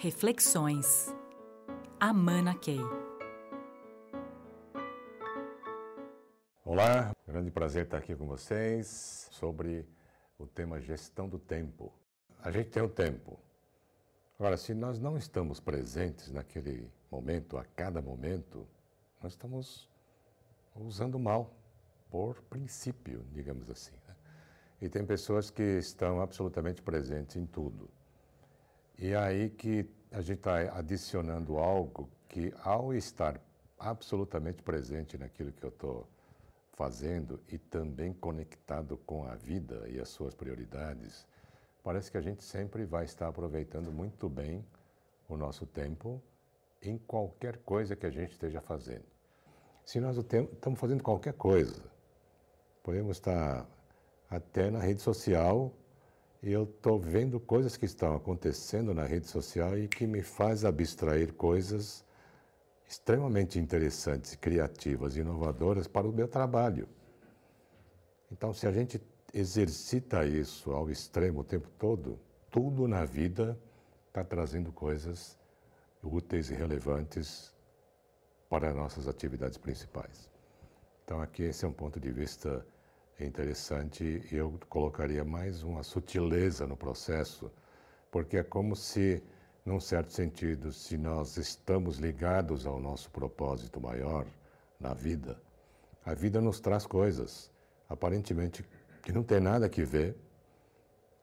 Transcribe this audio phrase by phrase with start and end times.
[0.00, 1.12] Reflexões.
[1.98, 2.78] Amana Key.
[6.64, 9.84] Olá, grande prazer estar aqui com vocês sobre
[10.38, 11.92] o tema gestão do tempo.
[12.40, 13.40] A gente tem o tempo.
[14.38, 18.68] Agora, se nós não estamos presentes naquele momento, a cada momento,
[19.20, 19.88] nós estamos
[20.76, 21.52] usando mal,
[22.08, 23.96] por princípio, digamos assim.
[24.06, 24.14] Né?
[24.80, 27.97] E tem pessoas que estão absolutamente presentes em tudo.
[28.98, 33.40] E é aí que a gente está adicionando algo que, ao estar
[33.78, 36.08] absolutamente presente naquilo que eu estou
[36.72, 41.26] fazendo e também conectado com a vida e as suas prioridades,
[41.82, 44.64] parece que a gente sempre vai estar aproveitando muito bem
[45.28, 46.20] o nosso tempo
[46.82, 49.04] em qualquer coisa que a gente esteja fazendo.
[49.84, 51.82] Se nós estamos fazendo qualquer coisa,
[52.82, 53.64] podemos estar
[54.28, 55.72] até na rede social
[56.42, 61.32] eu estou vendo coisas que estão acontecendo na rede social e que me faz abstrair
[61.34, 62.04] coisas
[62.88, 66.88] extremamente interessantes, criativas, inovadoras para o meu trabalho.
[68.30, 69.00] Então, se a gente
[69.34, 72.18] exercita isso ao extremo o tempo todo,
[72.50, 73.58] tudo na vida
[74.06, 75.36] está trazendo coisas
[76.02, 77.52] úteis e relevantes
[78.48, 80.30] para nossas atividades principais.
[81.04, 82.64] Então, aqui esse é um ponto de vista
[83.18, 87.50] é interessante eu colocaria mais uma sutileza no processo,
[88.12, 89.22] porque é como se,
[89.64, 94.24] num certo sentido, se nós estamos ligados ao nosso propósito maior
[94.78, 95.40] na vida,
[96.04, 97.50] a vida nos traz coisas
[97.88, 98.64] aparentemente
[99.02, 100.16] que não tem nada que ver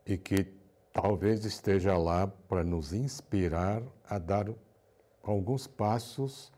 [0.06, 0.54] e que
[0.92, 4.50] talvez esteja lá para nos inspirar a dar
[5.24, 6.52] alguns passos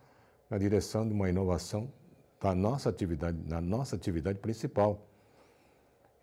[0.50, 1.92] na direção de uma inovação
[2.40, 5.08] da nossa atividade, na nossa atividade principal.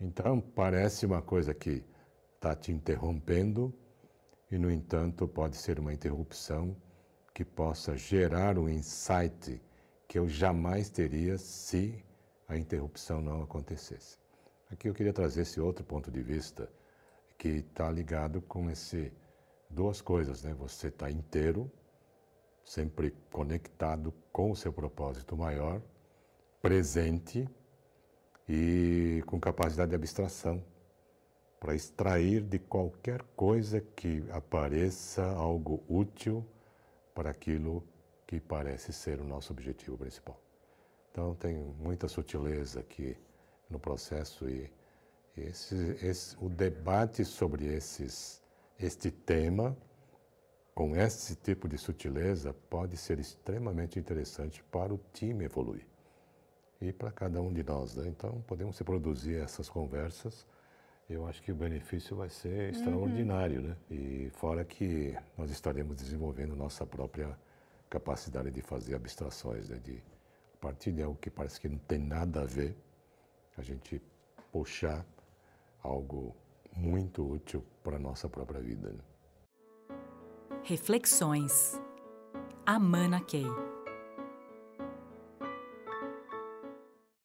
[0.01, 1.85] Então, parece uma coisa que
[2.35, 3.73] está te interrompendo
[4.51, 6.77] e, no entanto, pode ser uma interrupção
[7.33, 9.61] que possa gerar um insight
[10.07, 12.05] que eu jamais teria se
[12.47, 14.19] a interrupção não acontecesse.
[14.71, 16.71] Aqui eu queria trazer esse outro ponto de vista
[17.39, 19.13] que está ligado com esse
[19.69, 20.55] duas coisas, né?
[20.55, 21.71] Você está inteiro,
[22.65, 25.83] sempre conectado com o seu propósito maior,
[26.63, 27.49] presente
[28.49, 30.63] e com capacidade de abstração
[31.59, 36.45] para extrair de qualquer coisa que apareça algo útil
[37.15, 37.83] para aquilo
[38.27, 40.39] que parece ser o nosso objetivo principal.
[41.11, 43.17] Então tem muita sutileza aqui
[43.71, 44.71] no processo e
[45.37, 48.43] esse, esse, o debate sobre esses,
[48.79, 49.77] este tema
[50.75, 55.94] com esse tipo de sutileza pode ser extremamente interessante para o time evoluir
[56.89, 57.95] e para cada um de nós.
[57.97, 58.09] Né?
[58.09, 60.47] Então, podemos produzir essas conversas.
[61.09, 62.71] Eu acho que o benefício vai ser uhum.
[62.71, 63.77] extraordinário, né?
[63.91, 67.37] E fora que nós estaremos desenvolvendo nossa própria
[67.91, 69.79] capacidade de fazer abstrações, né?
[69.85, 70.03] De
[70.55, 72.75] a partir de algo que parece que não tem nada a ver,
[73.59, 74.01] a gente
[74.51, 75.05] puxar
[75.83, 76.35] algo
[76.75, 78.89] muito útil para a nossa própria vida.
[78.89, 79.97] Né?
[80.63, 81.79] Reflexões.
[82.65, 83.74] Amana Key.